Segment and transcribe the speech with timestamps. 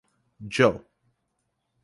[0.55, 0.81] Joh.